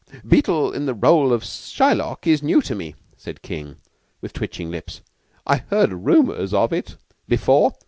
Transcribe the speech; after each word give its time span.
"Beetle 0.27 0.71
in 0.73 0.87
the 0.87 0.95
rôle 0.95 1.31
of 1.31 1.43
Shylock 1.43 2.25
is 2.25 2.41
new 2.41 2.59
to 2.63 2.73
me," 2.73 2.95
said 3.17 3.43
King, 3.43 3.75
with 4.19 4.33
twitching 4.33 4.71
lips. 4.71 5.01
"I 5.45 5.57
heard 5.57 5.93
rumors 5.93 6.55
of 6.55 6.73
it" 6.73 6.97
"Before?" 7.27 7.75